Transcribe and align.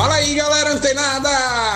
Fala 0.00 0.14
aí, 0.14 0.34
galera 0.34 0.72
antenada! 0.72 1.28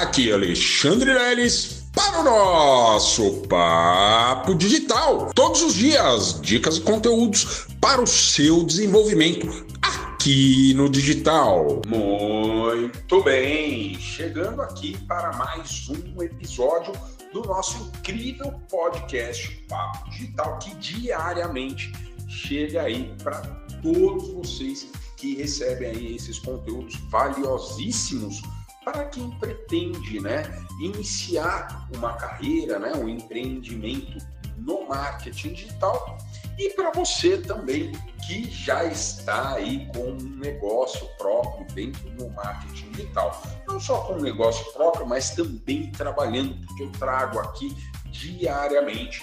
Aqui 0.00 0.30
é 0.30 0.34
Alexandre 0.34 1.12
Leles 1.12 1.88
para 1.92 2.20
o 2.20 2.22
nosso 2.22 3.42
Papo 3.48 4.54
Digital. 4.54 5.32
Todos 5.34 5.60
os 5.60 5.74
dias, 5.74 6.40
dicas 6.40 6.76
e 6.76 6.82
conteúdos 6.82 7.66
para 7.80 8.00
o 8.00 8.06
seu 8.06 8.62
desenvolvimento 8.62 9.66
aqui 9.82 10.72
no 10.74 10.88
digital. 10.88 11.82
Muito 11.84 13.24
bem, 13.24 13.98
chegando 13.98 14.62
aqui 14.62 14.96
para 15.08 15.32
mais 15.32 15.88
um 15.88 16.22
episódio 16.22 16.92
do 17.32 17.42
nosso 17.42 17.90
incrível 17.98 18.52
podcast 18.70 19.50
Papo 19.68 20.08
Digital 20.10 20.60
que 20.60 20.72
diariamente 20.76 21.90
chega 22.28 22.82
aí 22.82 23.12
para 23.20 23.40
todos 23.82 24.32
vocês 24.32 24.86
que 25.22 25.36
recebem 25.36 25.90
aí 25.90 26.16
esses 26.16 26.40
conteúdos 26.40 26.96
valiosíssimos 27.08 28.42
para 28.84 29.04
quem 29.04 29.30
pretende, 29.38 30.18
né, 30.18 30.42
iniciar 30.80 31.88
uma 31.94 32.14
carreira, 32.14 32.80
né, 32.80 32.92
um 32.96 33.08
empreendimento 33.08 34.18
no 34.58 34.88
marketing 34.88 35.52
digital 35.52 36.18
e 36.58 36.70
para 36.70 36.90
você 36.90 37.38
também 37.38 37.92
que 38.26 38.50
já 38.50 38.84
está 38.84 39.54
aí 39.54 39.88
com 39.94 40.10
um 40.10 40.36
negócio 40.38 41.06
próprio 41.16 41.66
dentro 41.72 42.10
do 42.10 42.28
marketing 42.30 42.90
digital. 42.90 43.40
Não 43.68 43.78
só 43.78 44.00
com 44.00 44.14
um 44.14 44.20
negócio 44.20 44.72
próprio, 44.72 45.06
mas 45.06 45.30
também 45.30 45.92
trabalhando, 45.92 46.66
porque 46.66 46.82
eu 46.82 46.90
trago 46.92 47.38
aqui 47.38 47.76
diariamente 48.10 49.22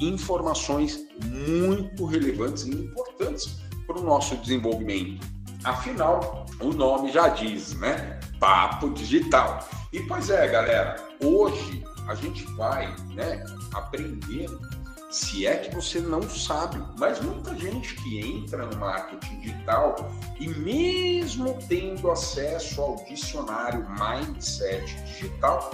informações 0.00 1.04
muito 1.24 2.04
relevantes 2.04 2.64
e 2.64 2.70
importantes 2.70 3.58
para 3.86 3.98
o 3.98 4.04
nosso 4.04 4.36
desenvolvimento 4.36 5.39
Afinal, 5.64 6.46
o 6.60 6.72
nome 6.72 7.12
já 7.12 7.28
diz, 7.28 7.74
né? 7.74 8.18
Papo 8.38 8.90
digital. 8.90 9.68
E 9.92 10.00
pois 10.00 10.30
é, 10.30 10.48
galera, 10.48 10.96
hoje 11.22 11.84
a 12.08 12.14
gente 12.14 12.44
vai, 12.54 12.94
né, 13.14 13.44
aprender 13.74 14.48
se 15.10 15.44
é 15.44 15.56
que 15.56 15.74
você 15.74 15.98
não 15.98 16.22
sabe, 16.22 16.80
mas 16.96 17.20
muita 17.20 17.54
gente 17.56 17.96
que 17.96 18.20
entra 18.20 18.64
no 18.64 18.76
marketing 18.76 19.40
digital 19.40 19.96
e 20.38 20.48
mesmo 20.48 21.58
tendo 21.68 22.10
acesso 22.10 22.80
ao 22.80 22.96
dicionário 23.04 23.84
Mindset 23.90 24.94
Digital, 25.02 25.68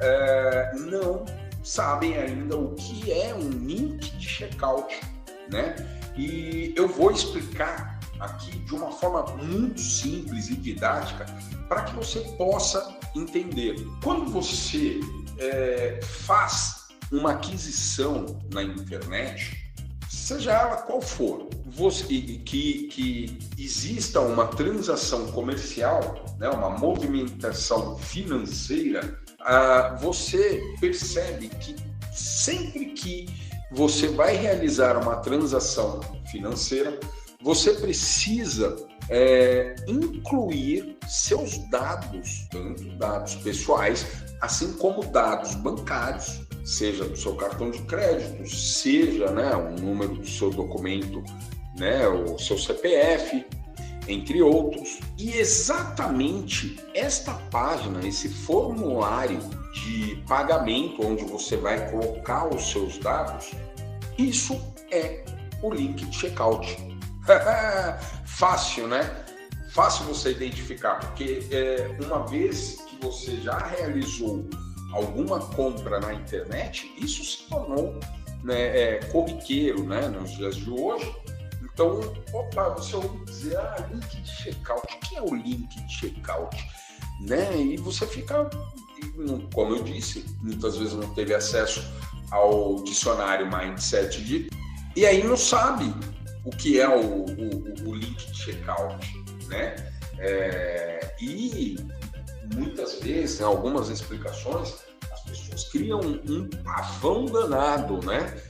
é, 0.00 0.72
não 0.74 1.24
sabem 1.62 2.16
ainda 2.16 2.56
o 2.56 2.74
que 2.74 3.12
é 3.12 3.32
um 3.32 3.48
link 3.48 4.10
de 4.16 4.28
checkout, 4.28 5.00
né? 5.48 5.76
E 6.16 6.74
eu 6.76 6.88
vou 6.88 7.12
explicar 7.12 7.99
aqui 8.20 8.50
de 8.58 8.74
uma 8.74 8.90
forma 8.92 9.24
muito 9.36 9.80
simples 9.80 10.48
e 10.48 10.56
didática 10.56 11.26
para 11.68 11.82
que 11.84 11.94
você 11.94 12.20
possa 12.36 12.96
entender. 13.14 13.76
Quando 14.02 14.30
você 14.30 15.00
é, 15.38 16.00
faz 16.02 16.88
uma 17.10 17.32
aquisição 17.32 18.38
na 18.52 18.62
internet, 18.62 19.60
seja 20.08 20.52
ela 20.52 20.76
qual 20.78 21.00
for, 21.00 21.48
você, 21.66 22.04
que, 22.04 22.88
que 22.88 23.38
exista 23.58 24.20
uma 24.20 24.46
transação 24.46 25.26
comercial, 25.32 26.24
né, 26.38 26.48
uma 26.48 26.70
movimentação 26.70 27.96
financeira, 27.98 29.18
ah, 29.40 29.96
você 30.00 30.62
percebe 30.80 31.48
que 31.48 31.74
sempre 32.12 32.86
que 32.86 33.26
você 33.72 34.08
vai 34.08 34.36
realizar 34.36 34.96
uma 35.00 35.16
transação 35.16 36.00
financeira, 36.30 36.98
você 37.42 37.72
precisa 37.72 38.76
é, 39.08 39.74
incluir 39.88 40.96
seus 41.08 41.58
dados, 41.70 42.46
tanto 42.50 42.84
dados 42.96 43.34
pessoais, 43.36 44.06
assim 44.40 44.72
como 44.74 45.04
dados 45.06 45.54
bancários, 45.54 46.40
seja 46.64 47.04
do 47.04 47.16
seu 47.16 47.34
cartão 47.34 47.70
de 47.70 47.80
crédito, 47.82 48.48
seja 48.48 49.30
né, 49.30 49.54
o 49.54 49.80
número 49.80 50.16
do 50.16 50.28
seu 50.28 50.50
documento, 50.50 51.22
né, 51.76 52.06
o 52.06 52.38
seu 52.38 52.58
CPF, 52.58 53.44
entre 54.06 54.42
outros. 54.42 55.00
E 55.18 55.32
exatamente 55.32 56.78
esta 56.94 57.32
página, 57.50 58.06
esse 58.06 58.28
formulário 58.28 59.40
de 59.72 60.22
pagamento, 60.28 61.06
onde 61.06 61.24
você 61.24 61.56
vai 61.56 61.90
colocar 61.90 62.48
os 62.54 62.70
seus 62.70 62.98
dados, 62.98 63.52
isso 64.18 64.60
é 64.90 65.24
o 65.62 65.72
link 65.72 66.04
de 66.04 66.16
checkout. 66.16 66.89
Fácil, 68.24 68.88
né? 68.88 69.24
Fácil 69.70 70.04
você 70.06 70.32
identificar, 70.32 70.98
porque 70.98 71.46
é, 71.50 71.96
uma 72.04 72.26
vez 72.26 72.80
que 72.88 72.96
você 73.00 73.36
já 73.36 73.56
realizou 73.56 74.48
alguma 74.92 75.38
compra 75.54 76.00
na 76.00 76.12
internet, 76.12 76.92
isso 76.98 77.24
se 77.24 77.48
tornou 77.48 77.98
né, 78.42 78.76
é, 78.76 78.98
corriqueiro 79.12 79.84
né, 79.84 80.08
nos 80.08 80.30
dias 80.32 80.56
de 80.56 80.70
hoje. 80.70 81.14
Então, 81.62 82.00
opa, 82.32 82.70
você 82.70 82.96
ouve 82.96 83.24
dizer, 83.24 83.56
ah, 83.58 83.88
link 83.92 84.22
de 84.22 84.28
checkout, 84.28 84.82
o 84.92 85.00
que 85.00 85.16
é 85.16 85.22
o 85.22 85.34
link 85.34 85.68
de 85.68 85.92
checkout? 85.94 86.56
Né? 87.20 87.56
E 87.56 87.76
você 87.76 88.06
fica, 88.06 88.50
como 89.54 89.76
eu 89.76 89.84
disse, 89.84 90.24
muitas 90.42 90.76
vezes 90.76 90.94
não 90.94 91.14
teve 91.14 91.32
acesso 91.32 91.80
ao 92.32 92.82
dicionário 92.82 93.48
Mindset 93.50 94.22
de 94.24 94.50
e 94.96 95.06
aí 95.06 95.22
não 95.22 95.36
sabe 95.36 95.94
o 96.44 96.50
que 96.50 96.80
é 96.80 96.88
o, 96.88 97.24
o, 97.24 97.88
o 97.88 97.94
link 97.94 98.30
de 98.30 98.36
checkout, 98.36 99.06
né? 99.48 99.74
É, 100.18 101.14
e 101.20 101.76
muitas 102.54 103.00
vezes, 103.00 103.40
em 103.40 103.44
algumas 103.44 103.88
explicações, 103.88 104.78
as 105.12 105.20
pessoas 105.22 105.64
criam 105.70 106.00
um 106.00 106.48
pavão 106.62 107.26
danado, 107.26 108.04
né? 108.06 108.42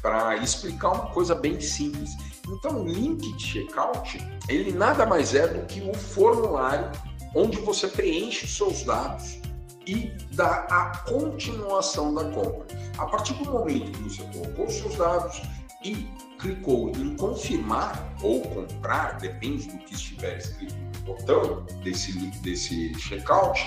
Para 0.00 0.36
explicar 0.36 0.90
uma 0.90 1.06
coisa 1.08 1.34
bem 1.34 1.60
simples. 1.60 2.10
Então, 2.48 2.82
o 2.82 2.88
link 2.88 3.32
de 3.36 3.42
checkout, 3.42 4.18
ele 4.48 4.72
nada 4.72 5.06
mais 5.06 5.34
é 5.34 5.46
do 5.46 5.64
que 5.66 5.80
o 5.80 5.94
formulário 5.94 6.90
onde 7.34 7.58
você 7.58 7.88
preenche 7.88 8.44
os 8.44 8.56
seus 8.56 8.82
dados 8.82 9.38
e 9.86 10.12
dá 10.32 10.66
a 10.70 10.98
continuação 11.08 12.14
da 12.14 12.24
compra. 12.24 12.66
A 12.98 13.06
partir 13.06 13.34
do 13.34 13.50
momento 13.50 13.90
que 13.92 14.02
você 14.02 14.22
colocou 14.24 14.66
os 14.66 14.74
seus 14.74 14.96
dados 14.96 15.42
e 15.84 16.08
clicou 16.42 16.90
em 16.90 17.16
confirmar 17.16 18.14
ou 18.20 18.42
comprar, 18.42 19.16
depende 19.18 19.68
do 19.68 19.78
que 19.78 19.94
estiver 19.94 20.36
escrito 20.36 20.74
no 20.74 21.14
botão 21.14 21.64
desse, 21.82 22.12
desse 22.42 22.92
checkout, 22.98 23.60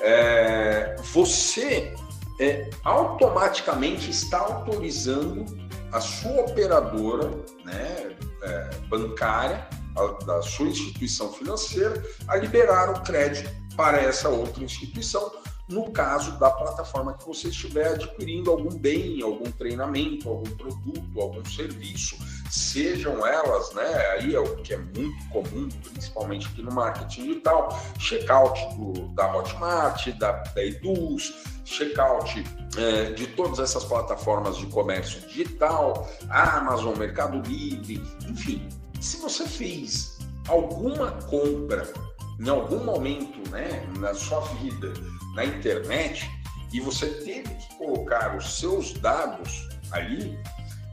é, 0.00 0.96
você 1.12 1.94
é, 2.38 2.68
automaticamente 2.84 4.10
está 4.10 4.38
autorizando 4.38 5.46
a 5.92 6.00
sua 6.00 6.42
operadora 6.42 7.28
né, 7.64 8.16
é, 8.42 8.70
bancária, 8.88 9.66
a, 9.96 10.24
da 10.24 10.42
sua 10.42 10.68
instituição 10.68 11.32
financeira, 11.32 12.02
a 12.28 12.36
liberar 12.36 12.90
o 12.90 13.02
crédito 13.02 13.50
para 13.76 13.98
essa 13.98 14.28
outra 14.28 14.62
instituição, 14.62 15.32
no 15.70 15.90
caso 15.90 16.38
da 16.38 16.50
plataforma 16.50 17.14
que 17.14 17.26
você 17.26 17.48
estiver 17.48 17.94
adquirindo 17.94 18.50
algum 18.50 18.76
bem, 18.76 19.22
algum 19.22 19.50
treinamento, 19.52 20.28
algum 20.28 20.50
produto, 20.56 21.20
algum 21.20 21.44
serviço, 21.44 22.16
sejam 22.50 23.24
elas, 23.24 23.72
né, 23.72 24.06
aí 24.12 24.34
é 24.34 24.40
o 24.40 24.56
que 24.56 24.74
é 24.74 24.78
muito 24.78 25.28
comum, 25.28 25.68
principalmente 25.92 26.48
aqui 26.48 26.62
no 26.62 26.72
marketing 26.72 27.22
digital, 27.28 27.80
checkout 27.98 28.58
do, 28.76 29.08
da 29.14 29.34
Hotmart, 29.34 30.08
da, 30.18 30.32
da 30.32 30.64
Eduz, 30.64 31.32
checkout 31.64 32.44
é, 32.76 33.12
de 33.12 33.28
todas 33.28 33.60
essas 33.60 33.84
plataformas 33.84 34.56
de 34.56 34.66
comércio 34.66 35.20
digital, 35.28 36.08
Amazon, 36.28 36.96
Mercado 36.98 37.40
Livre, 37.48 38.02
enfim, 38.28 38.68
se 39.00 39.18
você 39.18 39.46
fez 39.46 40.18
alguma 40.48 41.12
compra 41.28 41.90
em 42.40 42.48
algum 42.48 42.82
momento 42.82 43.48
né, 43.50 43.86
na 43.98 44.14
sua 44.14 44.40
vida 44.40 44.92
na 45.34 45.44
internet 45.44 46.28
e 46.72 46.80
você 46.80 47.06
teve 47.06 47.54
que 47.54 47.74
colocar 47.76 48.36
os 48.36 48.58
seus 48.58 48.94
dados 48.94 49.68
ali, 49.90 50.38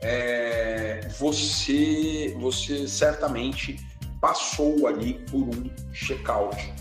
é, 0.02 1.08
você, 1.18 2.36
você 2.40 2.88
certamente 2.88 3.80
passou 4.20 4.88
ali 4.88 5.14
por 5.32 5.44
um 5.44 5.70
checkout. 5.94 6.74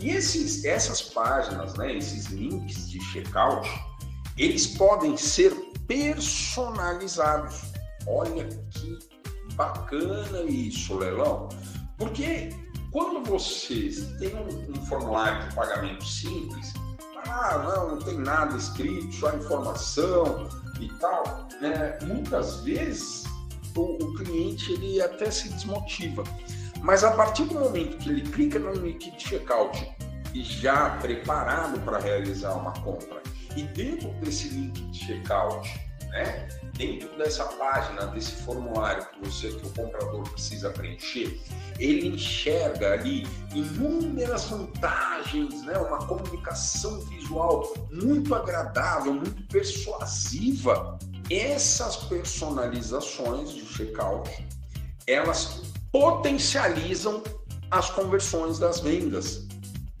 E 0.00 0.10
esses, 0.10 0.64
essas 0.64 1.00
páginas, 1.00 1.74
né, 1.74 1.94
esses 1.96 2.26
links 2.26 2.90
de 2.90 3.00
checkout, 3.04 3.68
eles 4.36 4.66
podem 4.66 5.16
ser 5.16 5.54
personalizados. 5.86 7.72
Olha 8.06 8.46
que 8.70 8.98
bacana 9.54 10.42
isso, 10.42 10.98
Leilão. 10.98 11.48
Porque 11.98 12.50
quando 12.90 13.24
você 13.24 13.90
tem 14.18 14.34
um, 14.34 14.72
um 14.72 14.86
formulário 14.86 15.48
de 15.48 15.54
pagamento 15.54 16.04
simples, 16.04 16.72
ah, 17.26 17.58
não, 17.58 17.90
não 17.90 17.98
tem 17.98 18.18
nada 18.18 18.56
escrito, 18.56 19.12
só 19.14 19.34
informação 19.34 20.48
e 20.80 20.88
tal, 20.98 21.48
né? 21.60 21.98
muitas 22.02 22.60
vezes 22.60 23.24
o, 23.76 23.82
o, 24.02 24.14
cliente 24.14 24.72
ele 24.72 25.00
até 25.00 25.30
se 25.30 25.48
desmotiva. 25.50 26.24
Mas 26.82 27.04
a 27.04 27.12
partir 27.12 27.44
do 27.44 27.54
momento 27.54 27.98
que 27.98 28.08
ele 28.08 28.22
clica 28.22 28.58
no 28.58 28.72
link 28.72 29.10
de 29.10 29.22
checkout 29.22 29.88
e 30.34 30.42
já 30.42 30.96
preparado 30.98 31.78
para 31.80 31.98
realizar 31.98 32.54
uma 32.54 32.72
compra. 32.80 33.22
E 33.56 33.62
dentro 33.64 34.08
desse 34.20 34.48
link 34.48 34.80
de 34.90 34.98
checkout, 35.06 35.68
né, 36.10 36.48
dentro 36.76 37.08
dessa 37.16 37.44
página, 37.44 38.06
desse 38.06 38.32
formulário 38.42 39.06
que 39.06 39.28
você, 39.28 39.48
que 39.48 39.66
o 39.66 39.70
comprador 39.70 40.28
precisa 40.30 40.70
preencher, 40.70 41.40
ele 41.78 42.08
enxerga 42.08 42.92
ali 42.92 43.26
inúmeras 43.54 44.44
vantagens, 44.46 45.62
né, 45.64 45.78
uma 45.78 45.98
comunicação 46.06 47.00
visual 47.00 47.72
muito 47.90 48.34
agradável, 48.34 49.14
muito 49.14 49.42
persuasiva. 49.44 50.98
Essas 51.30 51.96
personalizações 51.96 53.52
de 53.52 53.64
checkout, 53.64 54.46
elas 55.06 55.62
potencializam 55.92 57.22
as 57.70 57.88
conversões 57.90 58.58
das 58.58 58.80
vendas. 58.80 59.46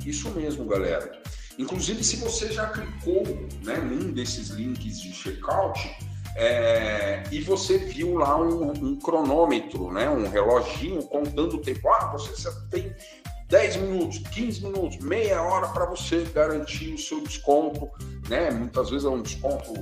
Isso 0.04 0.30
mesmo, 0.30 0.64
galera. 0.64 1.19
Inclusive, 1.60 2.02
se 2.02 2.16
você 2.16 2.50
já 2.50 2.66
clicou 2.68 3.22
né, 3.62 3.76
num 3.76 4.12
desses 4.12 4.48
links 4.48 4.98
de 4.98 5.12
checkout 5.12 5.94
é, 6.34 7.22
e 7.30 7.42
você 7.42 7.76
viu 7.76 8.14
lá 8.14 8.40
um, 8.40 8.70
um, 8.70 8.96
cronômetro, 8.98 9.92
né, 9.92 10.08
um 10.08 10.26
reloginho 10.26 11.02
contando 11.02 11.56
o 11.56 11.58
tempo, 11.58 11.86
ah, 11.90 12.12
você 12.12 12.50
tem 12.70 12.94
10 13.48 13.76
minutos, 13.76 14.18
15 14.30 14.64
minutos, 14.64 14.98
meia 15.00 15.42
hora 15.42 15.68
para 15.68 15.84
você 15.84 16.24
garantir 16.34 16.94
o 16.94 16.98
seu 16.98 17.20
desconto, 17.20 17.90
né? 18.28 18.50
Muitas 18.50 18.88
vezes 18.88 19.04
é 19.04 19.10
um 19.10 19.20
desconto 19.20 19.74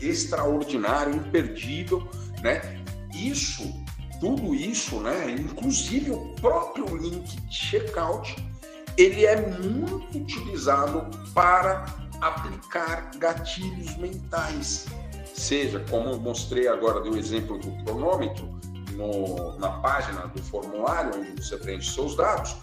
extraordinário, 0.00 1.14
imperdível, 1.14 2.08
né? 2.42 2.82
Isso 3.14 3.62
tudo 4.18 4.54
isso, 4.54 5.00
né? 5.00 5.36
Inclusive 5.38 6.12
o 6.12 6.34
próprio 6.36 6.96
link 6.96 7.36
de 7.42 7.54
checkout, 7.54 8.36
ele 8.96 9.24
é 9.24 9.36
muito 9.58 10.18
utilizado 10.18 11.06
para 11.34 11.86
aplicar 12.20 13.10
gatilhos 13.18 13.96
mentais. 13.96 14.86
Seja, 15.34 15.80
como 15.90 16.10
eu 16.10 16.20
mostrei 16.20 16.68
agora, 16.68 17.00
do 17.00 17.16
exemplo 17.16 17.58
do 17.58 17.70
cronômetro, 17.84 18.48
no, 18.92 19.58
na 19.58 19.70
página 19.80 20.26
do 20.28 20.42
formulário 20.42 21.18
onde 21.18 21.42
você 21.42 21.56
preenche 21.56 21.90
seus 21.90 22.16
dados, 22.16 22.54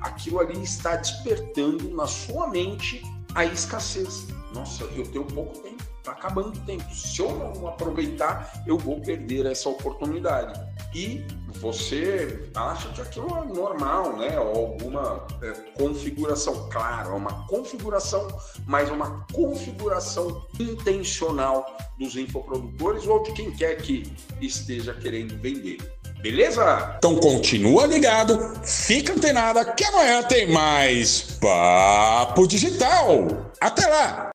aquilo 0.00 0.40
ali 0.40 0.62
está 0.62 0.96
despertando 0.96 1.90
na 1.90 2.06
sua 2.06 2.48
mente 2.48 3.02
a 3.34 3.44
escassez. 3.44 4.26
Nossa, 4.54 4.84
eu 4.84 5.04
tenho 5.10 5.24
pouco 5.24 5.58
tempo, 5.58 5.82
está 5.98 6.12
acabando 6.12 6.56
o 6.56 6.60
tempo. 6.62 6.84
Se 6.94 7.20
eu 7.20 7.30
não 7.36 7.68
aproveitar, 7.68 8.64
eu 8.66 8.78
vou 8.78 9.00
perder 9.00 9.46
essa 9.46 9.68
oportunidade 9.68 10.58
e 10.94 11.24
você 11.60 12.50
acha 12.54 12.88
que 12.90 13.00
aquilo 13.00 13.26
é 13.36 13.54
normal, 13.54 14.16
né? 14.16 14.38
Ou 14.38 14.66
alguma 14.66 15.26
é, 15.42 15.52
configuração. 15.76 16.68
Claro, 16.68 17.10
é 17.10 17.14
uma 17.14 17.46
configuração, 17.46 18.28
mas 18.66 18.90
uma 18.90 19.26
configuração 19.32 20.46
intencional 20.58 21.66
dos 21.98 22.16
infoprodutores 22.16 23.06
ou 23.06 23.22
de 23.22 23.32
quem 23.32 23.50
quer 23.52 23.76
que 23.76 24.12
esteja 24.40 24.94
querendo 24.94 25.40
vender. 25.40 25.78
Beleza? 26.20 26.94
Então 26.96 27.16
continua 27.16 27.86
ligado, 27.86 28.54
fica 28.64 29.12
antenada 29.12 29.62
que 29.74 29.84
amanhã 29.84 30.22
tem 30.22 30.50
mais 30.50 31.38
Papo 31.38 32.46
Digital. 32.46 33.52
Até 33.60 33.86
lá! 33.86 34.30